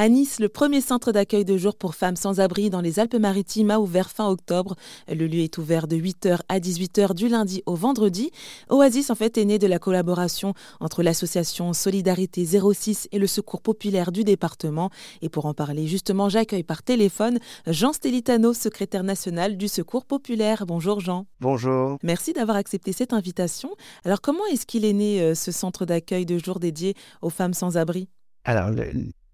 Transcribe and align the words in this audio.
À 0.00 0.08
Nice, 0.08 0.38
le 0.38 0.48
premier 0.48 0.80
centre 0.80 1.10
d'accueil 1.10 1.44
de 1.44 1.56
jour 1.56 1.74
pour 1.74 1.96
femmes 1.96 2.14
sans 2.14 2.38
abri 2.38 2.70
dans 2.70 2.80
les 2.80 3.00
Alpes-Maritimes 3.00 3.72
a 3.72 3.80
ouvert 3.80 4.12
fin 4.12 4.28
octobre. 4.28 4.76
Le 5.08 5.26
lieu 5.26 5.40
est 5.40 5.58
ouvert 5.58 5.88
de 5.88 5.96
8h 5.96 6.38
à 6.48 6.60
18h 6.60 7.14
du 7.14 7.26
lundi 7.26 7.64
au 7.66 7.74
vendredi. 7.74 8.30
Oasis 8.70 9.10
en 9.10 9.16
fait 9.16 9.36
est 9.38 9.44
né 9.44 9.58
de 9.58 9.66
la 9.66 9.80
collaboration 9.80 10.54
entre 10.78 11.02
l'association 11.02 11.72
Solidarité 11.72 12.46
06 12.46 13.08
et 13.10 13.18
le 13.18 13.26
Secours 13.26 13.60
populaire 13.60 14.12
du 14.12 14.22
département. 14.22 14.90
Et 15.20 15.28
pour 15.28 15.46
en 15.46 15.52
parler 15.52 15.88
justement, 15.88 16.28
j'accueille 16.28 16.62
par 16.62 16.84
téléphone 16.84 17.40
Jean 17.66 17.92
Stelitano, 17.92 18.52
secrétaire 18.52 19.02
national 19.02 19.56
du 19.56 19.66
Secours 19.66 20.04
populaire. 20.04 20.64
Bonjour 20.64 21.00
Jean. 21.00 21.26
Bonjour. 21.40 21.98
Merci 22.04 22.32
d'avoir 22.34 22.56
accepté 22.56 22.92
cette 22.92 23.12
invitation. 23.12 23.70
Alors 24.04 24.20
comment 24.20 24.46
est-ce 24.52 24.64
qu'il 24.64 24.84
est 24.84 24.92
né 24.92 25.20
euh, 25.20 25.34
ce 25.34 25.50
centre 25.50 25.86
d'accueil 25.86 26.24
de 26.24 26.38
jour 26.38 26.60
dédié 26.60 26.94
aux 27.20 27.30
femmes 27.30 27.52
sans 27.52 27.76
abri? 27.76 28.08
Alors 28.44 28.70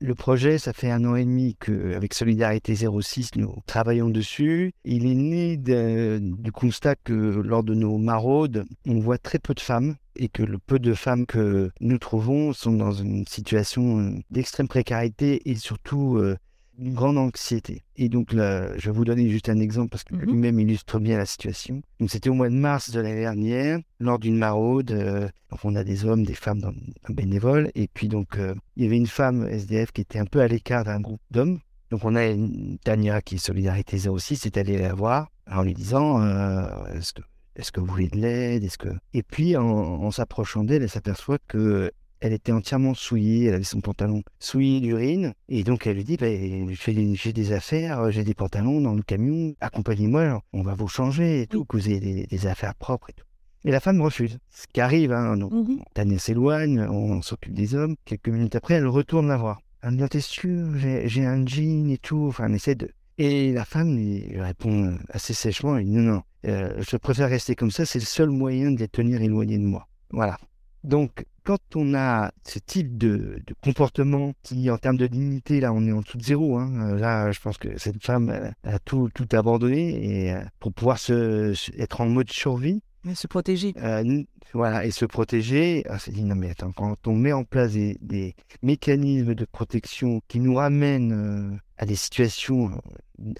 le 0.00 0.14
projet, 0.14 0.58
ça 0.58 0.72
fait 0.72 0.90
un 0.90 1.04
an 1.04 1.16
et 1.16 1.24
demi 1.24 1.56
qu'avec 1.56 2.14
Solidarité 2.14 2.74
06, 2.74 3.30
nous 3.36 3.54
travaillons 3.66 4.10
dessus. 4.10 4.72
Il 4.84 5.06
est 5.06 5.14
né 5.14 5.56
du 5.56 6.52
constat 6.52 6.96
que 6.96 7.12
lors 7.12 7.62
de 7.62 7.74
nos 7.74 7.96
maraudes, 7.98 8.64
on 8.86 8.98
voit 8.98 9.18
très 9.18 9.38
peu 9.38 9.54
de 9.54 9.60
femmes 9.60 9.96
et 10.16 10.28
que 10.28 10.42
le 10.42 10.58
peu 10.58 10.78
de 10.78 10.94
femmes 10.94 11.26
que 11.26 11.70
nous 11.80 11.98
trouvons 11.98 12.52
sont 12.52 12.72
dans 12.72 12.92
une 12.92 13.26
situation 13.26 14.20
d'extrême 14.30 14.68
précarité 14.68 15.48
et 15.50 15.54
surtout 15.56 16.18
euh, 16.18 16.36
une 16.78 16.94
grande 16.94 17.18
anxiété. 17.18 17.84
Et 17.96 18.08
donc 18.08 18.32
là, 18.32 18.76
je 18.78 18.90
vais 18.90 18.96
vous 18.96 19.04
donner 19.04 19.28
juste 19.28 19.48
un 19.48 19.60
exemple 19.60 19.90
parce 19.90 20.04
que 20.04 20.14
mhm. 20.14 20.22
lui-même 20.22 20.60
illustre 20.60 20.98
bien 20.98 21.18
la 21.18 21.26
situation. 21.26 21.82
Donc 22.00 22.10
c'était 22.10 22.30
au 22.30 22.34
mois 22.34 22.48
de 22.48 22.54
mars 22.54 22.90
de 22.90 23.00
l'année 23.00 23.20
dernière, 23.20 23.78
lors 24.00 24.18
d'une 24.18 24.36
maraude. 24.36 24.90
Euh, 24.90 25.28
on 25.62 25.76
a 25.76 25.84
des 25.84 26.04
hommes, 26.04 26.24
des 26.24 26.34
femmes 26.34 26.60
dans, 26.60 26.72
bénévoles. 27.08 27.70
Et 27.74 27.88
puis 27.88 28.08
donc 28.08 28.38
euh, 28.38 28.54
il 28.76 28.84
y 28.84 28.86
avait 28.86 28.96
une 28.96 29.06
femme 29.06 29.46
SDF 29.46 29.92
qui 29.92 30.00
était 30.00 30.18
un 30.18 30.26
peu 30.26 30.40
à 30.40 30.48
l'écart 30.48 30.84
d'un 30.84 31.00
groupe 31.00 31.22
d'hommes. 31.30 31.60
Donc 31.90 32.04
on 32.04 32.16
a 32.16 32.26
une 32.26 32.78
Tania 32.78 33.20
qui 33.20 33.36
est 33.36 33.38
Solidarité 33.38 33.98
06, 33.98 34.36
c'est 34.36 34.56
allé 34.56 34.78
la 34.78 34.94
voir 34.94 35.28
en 35.50 35.62
lui 35.62 35.74
disant 35.74 36.22
euh, 36.22 36.66
est-ce 36.94 37.12
que 37.12 37.22
est-ce 37.56 37.70
que 37.70 37.78
vous 37.78 37.86
voulez 37.86 38.08
de 38.08 38.16
l'aide? 38.16 38.64
Est-ce 38.64 38.78
que 38.78 38.88
et 39.12 39.22
puis 39.22 39.56
en, 39.56 39.64
en 39.64 40.10
s'approchant 40.10 40.64
d'elle, 40.64 40.82
elle 40.82 40.90
s'aperçoit 40.90 41.38
que 41.46 41.92
elle 42.24 42.32
était 42.32 42.52
entièrement 42.52 42.94
souillée, 42.94 43.44
elle 43.44 43.54
avait 43.54 43.64
son 43.64 43.82
pantalon 43.82 44.22
souillé 44.38 44.80
d'urine. 44.80 45.34
Et 45.50 45.62
donc 45.62 45.86
elle 45.86 45.96
lui 45.96 46.04
dit, 46.04 46.16
bah, 46.16 46.26
j'ai 46.26 47.32
des 47.34 47.52
affaires, 47.52 48.10
j'ai 48.10 48.24
des 48.24 48.32
pantalons 48.32 48.80
dans 48.80 48.94
le 48.94 49.02
camion, 49.02 49.54
accompagnez-moi, 49.60 50.42
on 50.54 50.62
va 50.62 50.72
vous 50.72 50.88
changer 50.88 51.42
et 51.42 51.46
tout, 51.46 51.66
que 51.66 51.76
vous 51.76 51.86
ayez 51.90 52.26
des, 52.26 52.46
affaires 52.46 52.74
propres 52.76 53.10
et 53.10 53.12
tout. 53.12 53.26
Et 53.66 53.70
la 53.70 53.78
femme 53.78 54.00
refuse. 54.00 54.38
Ce 54.50 54.64
qui 54.72 54.80
arrive, 54.80 55.12
hein, 55.12 55.36
donc. 55.36 55.52
Tania 55.92 56.18
s'éloigne, 56.18 56.80
on 56.80 57.20
s'occupe 57.20 57.52
des 57.52 57.74
hommes. 57.74 57.94
Quelques 58.06 58.28
minutes 58.28 58.56
après, 58.56 58.74
elle 58.74 58.86
retourne 58.86 59.28
la 59.28 59.36
voir. 59.36 59.60
Elle 59.82 59.90
me 59.90 59.98
dit, 59.98 60.08
t'es 60.08 60.20
sûr, 60.20 60.68
j'ai 60.78 61.26
un 61.26 61.44
jean 61.44 61.90
et 61.90 61.98
tout. 61.98 62.24
Enfin, 62.28 62.46
on 62.48 62.54
essaie 62.54 62.74
de... 62.74 62.90
Et 63.18 63.52
la 63.52 63.66
femme 63.66 63.96
lui 63.96 64.40
répond 64.40 64.96
assez 65.10 65.34
sèchement, 65.34 65.76
elle 65.76 65.84
dit, 65.84 65.90
non, 65.90 66.14
non, 66.14 66.22
euh, 66.46 66.72
je 66.80 66.96
préfère 66.96 67.28
rester 67.28 67.54
comme 67.54 67.70
ça, 67.70 67.84
c'est 67.84 67.98
le 67.98 68.06
seul 68.06 68.30
moyen 68.30 68.70
de 68.70 68.78
les 68.78 68.88
tenir 68.88 69.20
éloignés 69.20 69.58
de 69.58 69.64
moi. 69.64 69.88
Voilà. 70.10 70.38
Donc, 70.84 71.24
quand 71.44 71.76
on 71.76 71.94
a 71.94 72.30
ce 72.46 72.58
type 72.58 72.98
de, 72.98 73.42
comportement 73.62 74.34
qui, 74.42 74.70
en 74.70 74.76
termes 74.76 74.98
de 74.98 75.06
dignité, 75.06 75.60
là, 75.60 75.72
on 75.72 75.86
est 75.86 75.92
en 75.92 76.02
dessous 76.02 76.18
de 76.18 76.22
zéro. 76.22 76.58
Hein. 76.58 76.92
Euh, 76.92 76.98
là, 76.98 77.32
je 77.32 77.40
pense 77.40 77.56
que 77.56 77.78
cette 77.78 78.04
femme 78.04 78.52
a 78.64 78.78
tout, 78.78 79.08
tout 79.14 79.26
abandonné 79.32 80.26
et, 80.26 80.32
euh, 80.32 80.42
pour 80.60 80.74
pouvoir 80.74 80.98
se, 80.98 81.54
être 81.80 82.02
en 82.02 82.06
mode 82.06 82.30
survie. 82.30 82.82
Mais 83.02 83.14
se 83.14 83.26
protéger. 83.26 83.72
Euh, 83.78 84.22
voilà, 84.52 84.84
et 84.84 84.90
se 84.90 85.06
protéger. 85.06 85.84
On 85.88 85.98
s'est 85.98 86.12
dit, 86.12 86.22
non 86.22 86.34
mais 86.34 86.50
attends, 86.50 86.72
quand 86.72 87.06
on 87.06 87.14
met 87.14 87.32
en 87.32 87.44
place 87.44 87.72
des, 87.72 88.34
mécanismes 88.62 89.34
de 89.34 89.44
protection 89.46 90.20
qui 90.28 90.40
nous 90.40 90.54
ramènent 90.54 91.60
à 91.76 91.86
des 91.86 91.96
situations 91.96 92.70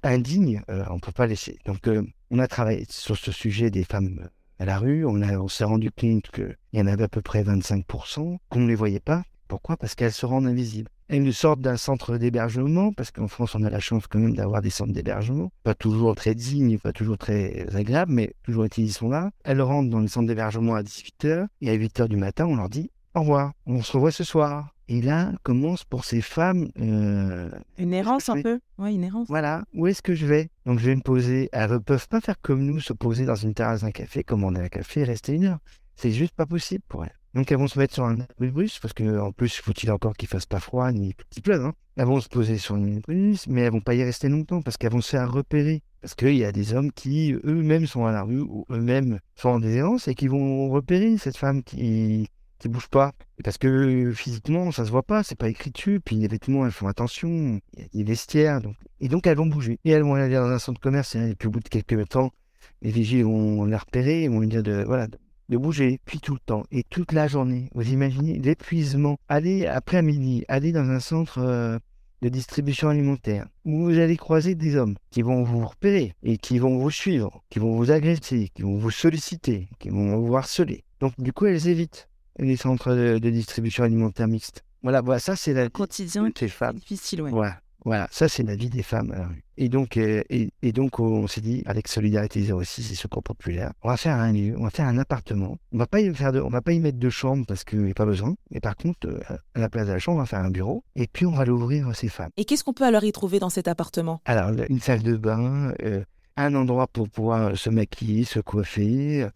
indignes, 0.03 0.63
on 0.69 0.95
ne 0.97 1.01
peut 1.01 1.13
pas 1.13 1.27
laisser. 1.27 1.59
Donc, 1.65 1.89
on 2.31 2.39
a 2.39 2.47
travaillé 2.47 2.85
sur 2.91 3.17
ce 3.17 3.33
sujet 3.33 3.71
des 3.71 3.85
femmes 3.85 4.29
à 4.59 4.65
la 4.65 4.79
rue. 4.79 5.05
On, 5.05 5.49
s'est 5.49 5.65
rendu 5.65 5.91
compte 5.91 6.31
qu'il 6.31 6.57
y 6.73 6.81
en 6.81 6.87
avait 6.87 7.05
à 7.05 7.09
peu 7.09 7.23
près 7.23 7.43
25%, 7.43 8.39
qu'on 8.49 8.61
ne 8.61 8.69
les 8.69 8.75
voyait 8.75 9.01
pas. 9.01 9.23
Pourquoi? 9.49 9.77
Parce 9.77 9.95
qu'elles 9.95 10.13
se 10.13 10.27
rendent 10.27 10.47
invisibles. 10.47 10.91
Elles 11.09 11.33
sortent 11.35 11.61
d'un 11.61 11.77
centre 11.77 12.17
d'hébergement, 12.17 12.93
parce 12.93 13.11
qu'en 13.11 13.29
France, 13.29 13.55
on 13.55 13.63
a 13.63 13.71
la 13.71 13.81
chance 13.81 14.07
quand 14.07 14.19
même 14.19 14.35
d'avoir 14.35 14.63
des 14.63 14.71
centres 14.71 14.93
d'hébergement. 14.93 15.53
Pas 15.63 15.75
toujours 15.75 16.15
très 16.15 16.35
dignes, 16.35 16.79
pas 16.79 16.93
toujours 16.93 17.19
très 17.19 17.67
agréables, 17.77 18.13
mais 18.13 18.35
toujours 18.43 18.67
ils 18.77 18.93
sont 18.93 19.11
là. 19.11 19.31
Elles 19.45 19.61
rentrent 19.61 19.91
dans 19.91 20.01
le 20.01 20.09
centre 20.09 20.27
d'hébergement 20.27 20.75
à 20.75 20.83
18h, 20.83 21.47
et 21.61 21.71
à 21.71 21.77
8h 21.77 22.09
du 22.09 22.17
matin, 22.17 22.47
on 22.47 22.57
leur 22.57 22.71
dit 22.71 22.91
au 23.15 23.21
revoir, 23.21 23.53
on 23.67 23.83
se 23.83 23.93
revoit 23.93 24.11
ce 24.11 24.25
soir. 24.25 24.71
Et 24.87 25.01
là 25.01 25.33
commence 25.43 25.85
pour 25.85 26.05
ces 26.05 26.21
femmes. 26.21 26.69
Euh, 26.79 27.49
une 27.79 27.95
errance 27.95 28.29
un 28.29 28.43
peu 28.43 28.61
Oui, 28.77 28.95
une 28.95 29.05
errance. 29.05 29.29
Voilà, 29.29 29.65
où 29.73 29.87
est-ce 29.87 30.03
que 30.03 30.15
je 30.15 30.27
vais? 30.27 30.51
Donc 30.67 30.79
je 30.79 30.87
vais 30.87 30.95
me 30.95 31.01
poser. 31.01 31.49
Elles 31.53 31.71
ne 31.71 31.79
peuvent 31.79 32.09
pas 32.09 32.21
faire 32.21 32.39
comme 32.43 32.63
nous, 32.63 32.81
se 32.81 32.93
poser 32.93 33.25
dans 33.25 33.35
une 33.35 33.55
terrasse 33.55 33.81
d'un 33.81 33.93
café, 33.93 34.25
commander 34.25 34.61
un 34.61 34.69
café 34.69 35.01
et 35.01 35.05
rester 35.05 35.33
une 35.33 35.45
heure. 35.47 35.59
C'est 35.97 36.11
juste 36.11 36.35
pas 36.35 36.45
possible 36.45 36.85
pour 36.87 37.05
elles. 37.05 37.19
Donc 37.35 37.51
elles 37.51 37.59
vont 37.59 37.67
se 37.67 37.79
mettre 37.79 37.95
sur 37.95 38.05
un 38.05 38.17
bus, 38.39 38.79
parce 38.79 38.95
qu'en 38.95 39.33
plus, 39.33 39.57
faut-il 39.57 39.91
encore 39.91 40.15
qu'il 40.15 40.29
fasse 40.29 40.47
pas 40.47 40.61
froid 40.61 40.93
ni 40.93 41.15
qu'il 41.31 41.43
pleuve. 41.43 41.65
Hein. 41.65 41.73
Elles 41.97 42.07
vont 42.07 42.21
se 42.21 42.29
poser 42.29 42.59
sur 42.59 42.77
un 42.77 43.01
bus, 43.09 43.47
mais 43.49 43.63
elles 43.63 43.73
vont 43.73 43.81
pas 43.81 43.95
y 43.95 44.05
rester 44.05 44.29
longtemps, 44.29 44.63
parce 44.63 44.77
qu'elles 44.77 44.93
vont 44.93 45.01
se 45.01 45.11
faire 45.11 45.33
repérer. 45.33 45.83
Parce 46.01 46.15
qu'il 46.15 46.37
y 46.37 46.45
a 46.45 46.53
des 46.53 46.75
hommes 46.75 46.93
qui 46.93 47.33
eux-mêmes 47.45 47.87
sont 47.87 48.05
à 48.05 48.13
la 48.13 48.23
rue, 48.23 48.41
ou 48.41 48.67
eux-mêmes 48.71 49.19
sont 49.35 49.49
en 49.49 49.59
déshérence, 49.59 50.07
et 50.07 50.15
qui 50.15 50.29
vont 50.29 50.69
repérer 50.71 51.17
cette 51.17 51.37
femme 51.37 51.65
qui, 51.65 52.29
qui 52.65 52.69
bouge 52.71 52.89
pas. 52.89 53.13
Parce 53.43 53.59
que 53.59 54.11
physiquement, 54.13 54.73
ça 54.73 54.87
se 54.87 54.91
voit 54.91 55.03
pas, 55.03 55.23
c'est 55.23 55.35
pas 55.35 55.51
écrit 55.51 55.71
dessus. 55.71 56.01
Puis 56.03 56.17
les 56.17 56.29
vêtements, 56.29 56.65
elles 56.65 56.73
font 56.73 56.89
attention. 56.89 57.61
Des 57.93 58.05
vestiaires. 58.05 58.63
Donc... 58.63 58.77
Et 59.01 59.09
donc, 59.09 59.27
elles 59.27 59.37
vont 59.37 59.47
bouger. 59.47 59.79
Et 59.85 59.91
elles 59.91 60.03
vont 60.03 60.15
aller 60.15 60.35
dans 60.35 60.47
un 60.47 60.59
centre 60.59 60.81
commercial. 60.81 61.29
Et 61.29 61.35
puis 61.35 61.49
au 61.49 61.51
bout 61.51 61.61
de 61.61 61.69
quelques 61.69 62.09
temps, 62.09 62.33
les 62.81 62.91
vigiles 62.91 63.25
vont 63.25 63.67
les 63.67 63.77
repérer. 63.77 64.25
Ils 64.25 64.31
vont 64.31 64.41
lui 64.41 64.49
dire 64.49 64.63
de, 64.63 64.83
voilà, 64.87 65.09
de 65.51 65.57
bouger. 65.59 66.01
Puis 66.07 66.21
tout 66.21 66.33
le 66.33 66.41
temps. 66.41 66.65
Et 66.71 66.85
toute 66.85 67.13
la 67.13 67.29
journée. 67.29 67.69
Vous 67.75 67.93
imaginez 67.93 68.39
l'épuisement. 68.39 69.19
Aller 69.29 69.67
après 69.67 70.01
midi, 70.01 70.47
aller 70.49 70.73
dans 70.73 70.89
un 70.89 71.01
centre 71.01 71.41
euh, 71.41 71.79
de 72.23 72.31
distribution 72.31 72.89
alimentaire 72.89 73.47
où 73.67 73.85
vous 73.85 73.99
allez 73.99 74.17
croiser 74.17 74.55
des 74.55 74.77
hommes 74.77 74.95
qui 75.11 75.21
vont 75.21 75.43
vous 75.43 75.67
repérer 75.67 76.15
et 76.23 76.39
qui 76.39 76.59
vont 76.59 76.79
vous 76.79 76.91
suivre, 76.91 77.45
qui 77.51 77.59
vont 77.59 77.77
vous 77.77 77.91
agresser, 77.91 78.49
qui 78.55 78.63
vont 78.63 78.79
vous 78.79 78.91
solliciter, 78.91 79.69
qui 79.79 79.91
vont 79.91 80.17
vous 80.17 80.35
harceler. 80.35 80.83
Donc, 81.01 81.13
du 81.19 81.35
coup, 81.35 81.45
elles 81.45 81.69
évitent 81.69 82.09
les 82.39 82.57
centres 82.57 82.95
de, 82.95 83.19
distribution 83.19 83.85
alimentaire 83.85 84.29
mixte. 84.29 84.65
Voilà, 84.83 85.01
voilà 85.01 85.19
ça 85.19 85.37
c'est 85.37 85.55
la 85.55 85.69
quotidien 85.69 86.31
des 86.35 86.49
femmes. 86.49 86.77
Difficile, 86.77 87.23
ouais. 87.23 87.31
Voilà, 87.31 87.59
voilà, 87.85 88.09
ça 88.11 88.29
c'est 88.29 88.43
la 88.43 88.57
vie 88.57 88.71
des 88.71 88.83
femmes 88.83 89.15
Et 89.57 89.69
donc, 89.69 89.97
euh, 89.99 90.23
et, 90.31 90.73
donc 90.73 91.01
on 91.01 91.27
s'est 91.27 91.41
dit 91.43 91.63
avec 91.67 91.87
Solidarité 91.89 92.43
06 92.43 92.93
et 92.93 92.95
Secours 92.95 93.23
Populaire, 93.23 93.73
on 93.83 93.89
va 93.89 93.97
faire 93.97 94.17
un 94.17 94.33
lieu, 94.33 94.55
on 94.59 94.65
va 94.65 94.71
faire 94.71 94.87
un 94.87 94.99
appartement. 94.99 95.59
On 95.73 95.79
va 95.79 95.87
pas 95.87 96.01
y 96.01 96.13
faire 96.15 96.33
de, 96.33 96.41
on 96.41 96.49
va 96.49 96.63
pas 96.63 96.73
y 96.73 96.81
mettre 96.81 96.99
de 96.99 97.11
chambre 97.11 97.45
parce 97.47 97.63
qu'il 97.65 97.81
n'y 97.81 97.91
a 97.91 97.95
pas 97.95 98.07
besoin. 98.07 98.35
Mais 98.51 98.61
par 98.61 98.77
contre, 98.77 99.07
euh, 99.07 99.21
à 99.55 99.61
la 99.61 99.69
place 99.69 99.87
de 99.87 99.93
la 99.93 99.99
chambre, 99.99 100.19
on 100.19 100.21
va 100.21 100.27
faire 100.27 100.41
un 100.41 100.51
bureau 100.51 100.83
et 100.97 101.07
puis 101.07 101.27
on 101.27 101.33
va 101.33 101.45
l'ouvrir 101.45 101.89
à 101.89 101.95
ces 101.95 102.09
femmes. 102.09 102.31
Et 102.37 102.45
qu'est-ce 102.45 102.65
qu'on 102.65 102.73
peut 102.73 102.85
alors 102.85 103.05
y 103.05 103.13
trouver 103.13 103.39
dans 103.39 103.51
cet 103.51 103.69
appartement? 103.69 104.21
Alors 104.25 104.51
une 104.69 104.81
salle 104.81 105.03
de 105.03 105.17
bain. 105.17 105.73
Euh, 105.83 106.05
un 106.37 106.55
endroit 106.55 106.89
pour 106.89 107.09
pouvoir 107.09 107.57
se 107.57 107.71
maquiller, 107.71 108.25
se 108.25 108.41
coiffer, 108.41 109.29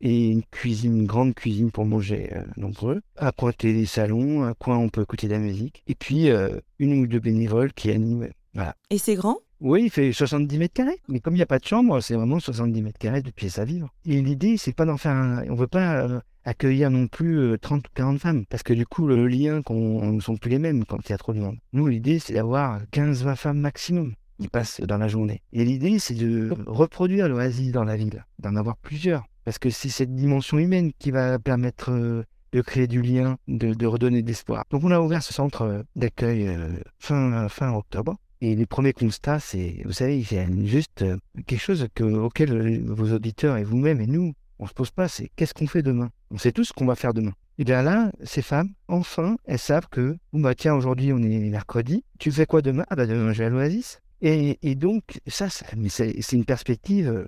et 0.00 0.30
une 0.30 0.42
cuisine, 0.42 0.98
une 0.98 1.06
grande 1.06 1.34
cuisine 1.34 1.70
pour 1.70 1.84
manger 1.84 2.30
euh, 2.34 2.42
nombreux. 2.56 3.00
Un 3.18 3.32
coin 3.32 3.52
télé 3.52 3.86
salon, 3.86 4.44
un 4.44 4.54
coin 4.54 4.78
où 4.78 4.82
on 4.82 4.88
peut 4.88 5.02
écouter 5.02 5.26
de 5.28 5.32
la 5.32 5.38
musique. 5.38 5.82
Et 5.86 5.94
puis 5.94 6.30
euh, 6.30 6.60
une 6.78 6.98
ou 7.00 7.06
deux 7.06 7.20
bénévoles 7.20 7.72
qui 7.72 7.90
animent. 7.90 8.28
Voilà. 8.54 8.74
Et 8.90 8.98
c'est 8.98 9.14
grand? 9.14 9.38
Oui, 9.60 9.84
il 9.84 9.90
fait 9.90 10.12
70 10.12 10.58
mètres 10.58 10.74
carrés. 10.74 11.00
Mais 11.08 11.20
comme 11.20 11.34
il 11.34 11.38
n'y 11.38 11.42
a 11.42 11.46
pas 11.46 11.58
de 11.58 11.66
chambre, 11.66 12.00
c'est 12.00 12.14
vraiment 12.14 12.40
70 12.40 12.82
mètres 12.82 12.98
carrés 12.98 13.22
de 13.22 13.30
pièces 13.30 13.58
à 13.58 13.64
vivre. 13.64 13.92
Et 14.06 14.20
l'idée, 14.22 14.56
c'est 14.56 14.72
pas 14.72 14.86
d'en 14.86 14.96
faire 14.96 15.12
un. 15.12 15.44
On 15.50 15.54
veut 15.54 15.66
pas 15.66 16.06
euh, 16.06 16.20
accueillir 16.44 16.90
non 16.90 17.06
plus 17.06 17.58
30 17.60 17.86
ou 17.86 17.90
40 17.94 18.18
femmes. 18.18 18.46
Parce 18.46 18.62
que 18.62 18.72
du 18.72 18.86
coup, 18.86 19.06
le 19.06 19.26
lien 19.26 19.60
qu'on 19.60 20.12
ne 20.12 20.20
sont 20.20 20.36
plus 20.36 20.50
les 20.50 20.58
mêmes 20.58 20.86
quand 20.86 21.06
il 21.06 21.10
y 21.10 21.14
a 21.14 21.18
trop 21.18 21.34
de 21.34 21.40
monde. 21.40 21.58
Nous, 21.74 21.86
l'idée, 21.86 22.18
c'est 22.18 22.32
d'avoir 22.32 22.80
15-20 22.92 23.36
femmes 23.36 23.60
maximum 23.60 24.14
qui 24.40 24.48
passent 24.48 24.80
dans 24.80 24.96
la 24.96 25.08
journée. 25.08 25.42
Et 25.52 25.64
l'idée, 25.64 25.98
c'est 25.98 26.14
de 26.14 26.50
reproduire 26.66 27.28
l'oasis 27.28 27.72
dans 27.72 27.84
la 27.84 27.96
ville, 27.96 28.24
d'en 28.38 28.56
avoir 28.56 28.78
plusieurs. 28.78 29.26
Parce 29.44 29.58
que 29.58 29.70
c'est 29.70 29.88
cette 29.88 30.14
dimension 30.14 30.58
humaine 30.58 30.92
qui 30.98 31.10
va 31.10 31.38
permettre 31.38 31.90
euh, 31.90 32.24
de 32.52 32.60
créer 32.60 32.86
du 32.86 33.02
lien, 33.02 33.36
de, 33.48 33.86
redonner 33.86 34.22
de 34.22 34.28
l'espoir. 34.28 34.64
Donc 34.70 34.84
on 34.84 34.90
a 34.90 35.00
ouvert 35.00 35.22
ce 35.22 35.32
centre 35.32 35.62
euh, 35.62 35.82
d'accueil 35.96 36.48
euh, 36.48 36.68
fin, 36.98 37.48
fin 37.48 37.72
octobre. 37.72 38.16
Et 38.42 38.56
les 38.56 38.66
premiers 38.66 38.94
constats, 38.94 39.38
c'est, 39.38 39.82
vous 39.84 39.92
savez, 39.92 40.24
c'est 40.24 40.46
juste 40.66 41.04
quelque 41.46 41.60
chose 41.60 41.86
que, 41.94 42.04
auquel 42.04 42.82
vos 42.86 43.12
auditeurs 43.12 43.58
et 43.58 43.64
vous-même 43.64 44.00
et 44.00 44.06
nous, 44.06 44.32
on 44.58 44.66
se 44.66 44.72
pose 44.72 44.90
pas, 44.90 45.08
c'est 45.08 45.30
qu'est-ce 45.36 45.52
qu'on 45.52 45.66
fait 45.66 45.82
demain? 45.82 46.10
On 46.30 46.38
sait 46.38 46.52
tous 46.52 46.64
ce 46.64 46.72
qu'on 46.72 46.86
va 46.86 46.94
faire 46.94 47.12
demain. 47.12 47.32
Et 47.58 47.64
bien 47.64 47.82
là, 47.82 48.10
ces 48.24 48.40
femmes, 48.40 48.70
enfin, 48.88 49.36
elles 49.44 49.58
savent 49.58 49.88
que, 49.90 50.16
bah 50.32 50.54
tiens, 50.54 50.74
aujourd'hui 50.74 51.12
on 51.12 51.18
est 51.18 51.50
mercredi, 51.50 52.02
tu 52.18 52.32
fais 52.32 52.46
quoi 52.46 52.62
demain? 52.62 52.86
Ah 52.88 52.96
bah 52.96 53.06
demain 53.06 53.34
je 53.34 53.40
vais 53.40 53.44
à 53.44 53.50
l'Oasis. 53.50 54.00
Et, 54.22 54.74
donc, 54.74 55.20
ça, 55.26 55.48
c'est 55.48 56.32
une 56.32 56.44
perspective, 56.44 57.26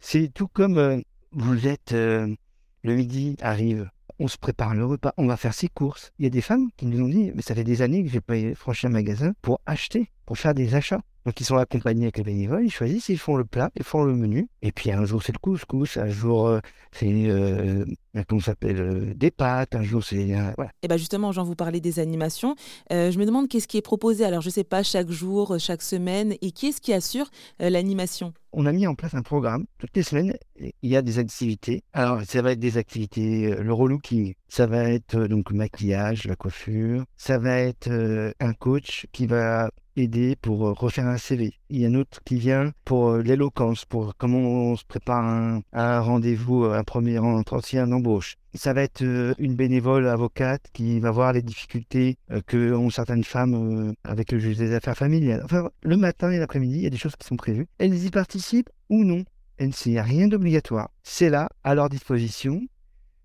c'est 0.00 0.30
tout 0.32 0.48
comme 0.48 1.02
vous 1.36 1.68
êtes, 1.68 1.92
euh, 1.92 2.34
le 2.82 2.94
midi 2.94 3.36
arrive, 3.42 3.90
on 4.18 4.26
se 4.26 4.38
prépare 4.38 4.74
le 4.74 4.86
repas, 4.86 5.12
on 5.18 5.26
va 5.26 5.36
faire 5.36 5.52
ses 5.52 5.68
courses. 5.68 6.10
Il 6.18 6.24
y 6.24 6.26
a 6.26 6.30
des 6.30 6.40
femmes 6.40 6.70
qui 6.78 6.86
nous 6.86 7.04
ont 7.04 7.08
dit, 7.08 7.30
mais 7.34 7.42
ça 7.42 7.54
fait 7.54 7.62
des 7.62 7.82
années 7.82 8.02
que 8.02 8.08
j'ai 8.08 8.22
pas 8.22 8.54
franchi 8.54 8.86
un 8.86 8.90
magasin 8.90 9.34
pour 9.42 9.60
acheter, 9.66 10.10
pour 10.24 10.38
faire 10.38 10.54
des 10.54 10.74
achats. 10.74 11.02
Donc 11.26 11.40
ils 11.40 11.44
sont 11.44 11.56
accompagnés 11.56 12.04
avec 12.04 12.18
les 12.18 12.22
bénévoles, 12.22 12.64
ils 12.64 12.70
choisissent, 12.70 13.08
ils 13.08 13.18
font 13.18 13.34
le 13.34 13.44
plat, 13.44 13.70
ils 13.74 13.82
font 13.82 14.04
le 14.04 14.14
menu. 14.14 14.48
Et 14.62 14.70
puis 14.70 14.92
un 14.92 15.04
jour 15.04 15.24
c'est 15.24 15.32
le 15.32 15.40
couscous, 15.40 15.96
un 15.96 16.06
jour 16.06 16.46
euh, 16.46 16.60
c'est 16.92 17.10
euh, 17.10 17.84
comment 18.28 18.40
s'appelle 18.40 18.80
euh, 18.80 19.12
des 19.12 19.32
pâtes, 19.32 19.74
un 19.74 19.82
jour 19.82 20.04
c'est 20.04 20.26
voilà. 20.54 20.70
Et 20.84 20.88
ben 20.88 20.96
justement, 20.96 21.32
Jean, 21.32 21.42
vous 21.42 21.56
parlez 21.56 21.80
des 21.80 21.98
animations. 21.98 22.54
je 22.90 23.18
me 23.18 23.26
demande 23.26 23.48
qu'est-ce 23.48 23.66
qui 23.66 23.76
est 23.76 23.82
proposé. 23.82 24.24
Alors 24.24 24.40
je 24.40 24.50
sais 24.50 24.62
pas 24.62 24.84
chaque 24.84 25.10
jour, 25.10 25.56
chaque 25.58 25.82
semaine, 25.82 26.34
et 26.42 26.52
qui 26.52 26.68
est-ce 26.68 26.80
qui 26.80 26.92
assure 26.92 27.28
l'animation? 27.58 28.32
On 28.52 28.64
a 28.64 28.70
mis 28.72 28.86
en 28.86 28.94
place 28.94 29.14
un 29.14 29.22
programme. 29.22 29.66
Toutes 29.78 29.96
les 29.96 30.04
semaines, 30.04 30.32
il 30.60 30.90
y 30.90 30.96
a 30.96 31.02
des 31.02 31.18
activités. 31.18 31.82
Alors, 31.92 32.22
ça 32.22 32.40
va 32.40 32.52
être 32.52 32.60
des 32.60 32.78
activités, 32.78 33.54
le 33.54 33.72
relooking, 33.72 34.32
ça 34.48 34.66
va 34.66 34.84
être 34.84 35.26
donc 35.26 35.50
le 35.50 35.56
maquillage, 35.56 36.24
la 36.24 36.36
coiffure, 36.36 37.04
ça 37.16 37.36
va 37.36 37.58
être 37.58 37.90
un 38.38 38.52
coach 38.54 39.06
qui 39.12 39.26
va 39.26 39.70
aider 39.96 40.36
pour 40.36 40.66
euh, 40.66 40.72
refaire 40.72 41.06
un 41.06 41.18
CV. 41.18 41.54
Il 41.70 41.80
y 41.80 41.86
a 41.86 41.88
un 41.88 41.94
autre 41.94 42.20
qui 42.24 42.36
vient 42.36 42.72
pour 42.84 43.10
euh, 43.10 43.22
l'éloquence, 43.22 43.84
pour 43.84 44.16
comment 44.16 44.38
on 44.38 44.76
se 44.76 44.84
prépare 44.84 45.24
un, 45.24 45.62
un 45.72 46.00
rendez-vous, 46.00 46.64
un 46.64 46.84
premier 46.84 47.18
entretien 47.18 47.86
d'embauche. 47.86 48.36
Ça 48.54 48.72
va 48.72 48.82
être 48.82 49.02
euh, 49.02 49.34
une 49.38 49.54
bénévole 49.54 50.06
avocate 50.06 50.62
qui 50.72 51.00
va 51.00 51.10
voir 51.10 51.32
les 51.32 51.42
difficultés 51.42 52.16
que 52.46 52.72
ont 52.72 52.90
certaines 52.90 53.24
femmes 53.24 53.94
avec 54.04 54.32
le 54.32 54.38
juge 54.38 54.58
des 54.58 54.74
affaires 54.74 54.96
familiales. 54.96 55.42
Enfin, 55.44 55.70
le 55.82 55.96
matin 55.96 56.30
et 56.30 56.38
l'après-midi, 56.38 56.76
il 56.76 56.82
y 56.82 56.86
a 56.86 56.90
des 56.90 56.96
choses 56.96 57.16
qui 57.16 57.26
sont 57.26 57.36
prévues. 57.36 57.66
Elles 57.78 58.04
y 58.04 58.10
participent 58.10 58.70
ou 58.88 59.04
non. 59.04 59.24
Il 59.58 59.72
n'y 59.86 59.98
a 59.98 60.02
rien 60.02 60.28
d'obligatoire. 60.28 60.90
C'est 61.02 61.30
là, 61.30 61.48
à 61.64 61.74
leur 61.74 61.88
disposition. 61.88 62.62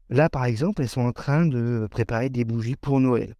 Là, 0.09 0.29
par 0.29 0.45
exemple, 0.45 0.81
elles 0.81 0.89
sont 0.89 1.01
en 1.01 1.11
train 1.11 1.45
de 1.45 1.87
préparer 1.91 2.29
des 2.29 2.45
bougies 2.45 2.75
pour 2.75 2.99
Noël. 2.99 3.35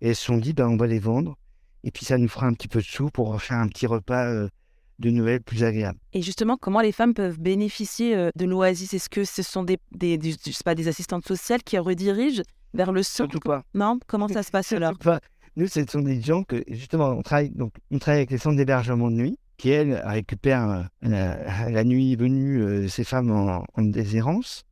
Elles 0.00 0.16
se 0.16 0.24
sont 0.24 0.36
dit, 0.36 0.52
ben, 0.52 0.68
on 0.68 0.76
va 0.76 0.86
les 0.86 0.98
vendre 0.98 1.36
et 1.84 1.90
puis 1.90 2.04
ça 2.04 2.18
nous 2.18 2.28
fera 2.28 2.46
un 2.46 2.54
petit 2.54 2.66
peu 2.66 2.80
de 2.80 2.84
sous 2.84 3.10
pour 3.10 3.40
faire 3.40 3.58
un 3.58 3.68
petit 3.68 3.86
repas 3.86 4.26
euh, 4.26 4.48
de 4.98 5.10
Noël 5.10 5.40
plus 5.40 5.62
agréable. 5.62 5.98
Et 6.12 6.22
justement, 6.22 6.56
comment 6.56 6.80
les 6.80 6.92
femmes 6.92 7.14
peuvent 7.14 7.38
bénéficier 7.38 8.16
euh, 8.16 8.30
de 8.34 8.46
l'Oasis? 8.46 8.94
Est-ce 8.94 9.10
que 9.10 9.24
ce 9.24 9.42
sont 9.42 9.62
des, 9.62 9.78
des, 9.92 10.18
pas, 10.64 10.74
des 10.74 10.88
assistantes 10.88 11.26
sociales 11.26 11.62
qui 11.62 11.78
redirigent 11.78 12.42
vers 12.72 12.90
le 12.90 13.02
centre? 13.02 13.32
Surtout 13.32 13.46
pas. 13.46 13.62
Non? 13.74 13.98
Comment 14.06 14.28
ça 14.28 14.42
se 14.42 14.50
passe 14.50 14.72
là 14.72 14.92
Nous, 15.56 15.66
ce 15.66 15.84
sont 15.84 16.00
des 16.00 16.20
gens 16.22 16.42
que, 16.42 16.64
justement, 16.68 17.10
on 17.10 17.22
travaille, 17.22 17.50
donc, 17.50 17.74
on 17.90 17.98
travaille 17.98 18.20
avec 18.20 18.30
les 18.30 18.38
centres 18.38 18.56
d'hébergement 18.56 19.10
de 19.10 19.16
nuit, 19.16 19.38
qui, 19.58 19.68
elles, 19.68 20.00
récupèrent 20.04 20.88
euh, 21.04 21.68
la, 21.70 21.84
nuit 21.84 22.16
venue 22.16 22.88
ces 22.88 23.04
femmes 23.04 23.30
en, 23.30 23.64
en 23.74 23.82
déshérence, 23.82 24.62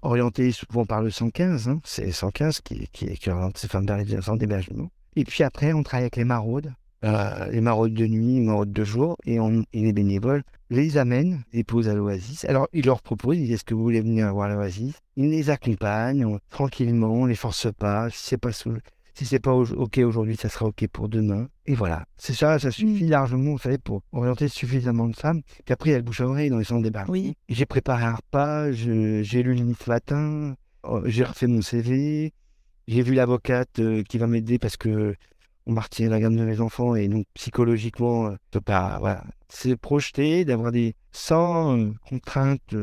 orientées 0.00 0.52
souvent 0.52 0.86
par 0.86 1.02
le 1.02 1.10
115. 1.10 1.68
Hein. 1.68 1.80
c'est 1.84 2.10
115 2.10 2.60
qui, 2.62 2.88
qui, 2.92 3.06
qui 3.18 3.30
oriente 3.30 3.58
ces 3.58 3.68
femmes 3.68 3.86
vers 3.86 3.98
les 3.98 4.22
centres 4.22 4.38
d'hébergement. 4.38 4.90
Et 5.16 5.24
puis 5.24 5.42
après, 5.42 5.72
on 5.72 5.82
travaille 5.82 6.04
avec 6.04 6.16
les 6.16 6.24
maraudes, 6.24 6.72
euh, 7.04 7.50
les 7.50 7.60
maraudes 7.60 7.94
de 7.94 8.06
nuit, 8.06 8.34
les 8.34 8.40
maraudes 8.40 8.72
de 8.72 8.84
jour, 8.84 9.16
et, 9.26 9.40
on, 9.40 9.64
les 9.72 9.92
bénévoles 9.92 10.42
les 10.72 10.96
amènent, 10.96 11.42
les 11.52 11.64
posent 11.64 11.88
à 11.88 11.94
l'oasis. 11.94 12.44
Alors, 12.46 12.66
ils 12.72 12.86
leur 12.86 13.02
proposent, 13.02 13.36
ils 13.36 13.44
disent 13.44 13.54
Est-ce 13.54 13.64
que 13.64 13.74
vous 13.74 13.82
voulez 13.82 14.00
venir 14.00 14.32
voir 14.32 14.48
l'oasis? 14.48 14.94
Ils 15.16 15.30
les 15.30 15.50
accompagnent 15.50 16.38
tranquillement, 16.48 17.12
on 17.12 17.26
les 17.26 17.34
force 17.34 17.68
pas. 17.72 18.08
Si 18.10 18.28
c'est 18.28 18.38
pas, 18.38 18.52
si 18.52 19.26
c'est 19.26 19.38
pas 19.38 19.52
OK 19.52 19.98
aujourd'hui, 19.98 20.36
ça 20.36 20.48
sera 20.48 20.66
OK 20.66 20.86
pour 20.88 21.08
demain. 21.08 21.48
Et 21.66 21.74
voilà. 21.74 22.06
C'est 22.16 22.32
ça, 22.32 22.58
ça 22.58 22.70
suffit 22.70 23.04
mmh. 23.04 23.10
largement, 23.10 23.52
vous 23.52 23.58
savez, 23.58 23.78
pour 23.78 24.02
orienter 24.12 24.48
suffisamment 24.48 25.08
de 25.08 25.16
femmes. 25.16 25.42
Qu'après, 25.66 25.90
il 25.90 25.92
y 25.92 25.94
a 25.96 25.98
le 25.98 26.04
bouche 26.04 26.22
à 26.22 26.26
oreille 26.26 26.50
dans 26.50 26.58
les 26.58 26.64
centres 26.64 26.88
des 26.88 26.98
Oui. 27.08 27.34
J'ai 27.48 27.66
préparé 27.66 28.04
un 28.04 28.14
repas, 28.14 28.72
j'ai 28.72 29.42
lu 29.42 29.54
le 29.54 29.74
ce 29.78 29.90
matin, 29.90 30.54
oh, 30.84 31.02
j'ai 31.04 31.24
refait 31.24 31.46
mon 31.46 31.60
CV, 31.60 32.32
j'ai 32.86 33.02
vu 33.02 33.14
l'avocate 33.14 33.78
euh, 33.78 34.02
qui 34.02 34.18
va 34.18 34.26
m'aider 34.26 34.58
parce 34.58 34.76
que 34.76 35.14
on 35.66 35.72
m'a 35.72 35.82
retiré 35.82 36.08
la 36.08 36.18
gamme 36.18 36.36
de 36.36 36.44
mes 36.44 36.60
enfants 36.60 36.96
et 36.96 37.06
donc 37.06 37.24
psychologiquement, 37.34 38.26
euh, 38.28 39.16
c'est 39.48 39.76
projeter, 39.76 40.44
d'avoir 40.44 40.72
des 40.72 40.96
sans 41.12 41.78
euh, 41.78 41.92
contraintes, 42.08 42.74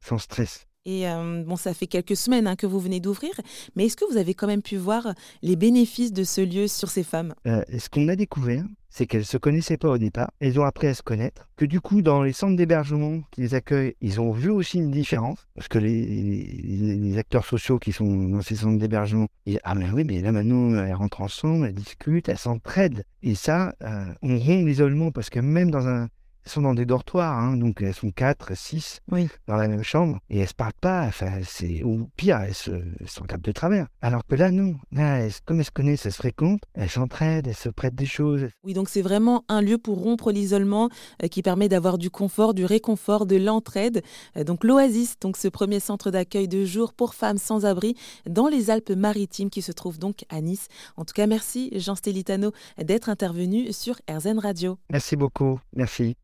sans 0.00 0.18
stress. 0.18 0.66
Et 0.86 1.04
bon, 1.44 1.56
ça 1.56 1.74
fait 1.74 1.88
quelques 1.88 2.16
semaines 2.16 2.46
hein, 2.46 2.54
que 2.54 2.66
vous 2.66 2.78
venez 2.78 3.00
d'ouvrir, 3.00 3.32
mais 3.74 3.86
est-ce 3.86 3.96
que 3.96 4.04
vous 4.10 4.16
avez 4.16 4.34
quand 4.34 4.46
même 4.46 4.62
pu 4.62 4.76
voir 4.76 5.14
les 5.42 5.56
bénéfices 5.56 6.12
de 6.12 6.22
ce 6.22 6.40
lieu 6.40 6.68
sur 6.68 6.90
ces 6.90 7.02
femmes? 7.02 7.34
Ce 7.44 7.88
qu'on 7.88 8.06
a 8.06 8.14
découvert, 8.14 8.64
c'est 8.96 9.06
qu'elles 9.06 9.26
se 9.26 9.36
connaissaient 9.36 9.76
pas 9.76 9.90
au 9.90 9.98
départ. 9.98 10.30
Elles 10.40 10.58
ont 10.58 10.64
appris 10.64 10.86
à 10.86 10.94
se 10.94 11.02
connaître. 11.02 11.50
Que 11.56 11.66
du 11.66 11.82
coup, 11.82 12.00
dans 12.00 12.22
les 12.22 12.32
centres 12.32 12.56
d'hébergement 12.56 13.20
qui 13.30 13.42
les 13.42 13.52
accueillent, 13.52 13.94
ils 14.00 14.22
ont 14.22 14.32
vu 14.32 14.48
aussi 14.48 14.78
une 14.78 14.90
différence. 14.90 15.46
Parce 15.54 15.68
que 15.68 15.78
les, 15.78 17.18
acteurs 17.18 17.44
sociaux 17.44 17.78
qui 17.78 17.92
sont 17.92 18.28
dans 18.28 18.40
ces 18.40 18.56
centres 18.56 18.78
d'hébergement, 18.78 19.26
ils 19.44 19.60
ah 19.64 19.74
mais 19.74 19.90
oui, 19.90 20.04
mais 20.04 20.22
là 20.22 20.32
maintenant, 20.32 20.82
elles 20.82 20.94
rentrent 20.94 21.20
ensemble, 21.20 21.66
elles 21.66 21.74
discutent, 21.74 22.30
elles 22.30 22.38
s'entraident. 22.38 23.04
Et 23.22 23.34
ça, 23.34 23.74
euh, 23.82 24.06
on 24.22 24.38
rompt 24.38 24.66
l'isolement 24.66 25.10
parce 25.10 25.28
que 25.28 25.40
même 25.40 25.70
dans 25.70 25.86
un 25.86 26.08
elles 26.46 26.52
sont 26.52 26.62
dans 26.62 26.74
des 26.74 26.86
dortoirs, 26.86 27.36
hein, 27.36 27.56
donc 27.56 27.82
elles 27.82 27.92
sont 27.92 28.12
4, 28.12 28.56
6 28.56 29.00
dans 29.48 29.56
la 29.56 29.66
même 29.66 29.82
chambre, 29.82 30.20
et 30.30 30.38
elles 30.38 30.48
se 30.48 30.54
parlent 30.54 30.72
pas, 30.80 31.02
enfin, 31.02 31.40
c'est, 31.44 31.82
ou 31.82 32.08
pire, 32.16 32.40
elles 32.40 32.54
se, 32.54 32.70
elles 32.70 33.40
de 33.40 33.52
travers. 33.52 33.88
Alors 34.00 34.24
que 34.24 34.36
là, 34.36 34.52
non, 34.52 34.76
là, 34.92 35.26
comme 35.44 35.58
elles 35.58 35.64
se 35.64 35.72
connaissent, 35.72 36.06
elles 36.06 36.12
se 36.12 36.18
fréquentent, 36.18 36.60
elles 36.74 36.88
s'entraident, 36.88 37.48
elles 37.48 37.56
se 37.56 37.68
prêtent 37.68 37.96
des 37.96 38.06
choses. 38.06 38.46
Oui, 38.62 38.74
donc 38.74 38.88
c'est 38.88 39.02
vraiment 39.02 39.44
un 39.48 39.60
lieu 39.60 39.76
pour 39.76 40.00
rompre 40.00 40.30
l'isolement, 40.30 40.88
euh, 41.24 41.26
qui 41.26 41.42
permet 41.42 41.68
d'avoir 41.68 41.98
du 41.98 42.10
confort, 42.10 42.54
du 42.54 42.64
réconfort, 42.64 43.26
de 43.26 43.36
l'entraide. 43.36 44.02
Euh, 44.36 44.44
donc 44.44 44.62
l'Oasis, 44.62 45.18
donc 45.20 45.36
ce 45.36 45.48
premier 45.48 45.80
centre 45.80 46.12
d'accueil 46.12 46.46
de 46.46 46.64
jour 46.64 46.92
pour 46.92 47.14
femmes 47.14 47.38
sans 47.38 47.66
abri 47.66 47.96
dans 48.28 48.46
les 48.46 48.70
Alpes-Maritimes, 48.70 49.50
qui 49.50 49.62
se 49.62 49.72
trouve 49.72 49.98
donc 49.98 50.24
à 50.28 50.40
Nice. 50.40 50.68
En 50.96 51.04
tout 51.04 51.12
cas, 51.12 51.26
merci 51.26 51.72
Jean 51.74 51.96
Stelitano 51.96 52.52
d'être 52.78 53.08
intervenu 53.08 53.72
sur 53.72 53.96
RZN 54.08 54.38
Radio. 54.38 54.78
Merci 54.90 55.16
beaucoup, 55.16 55.58
merci. 55.74 56.14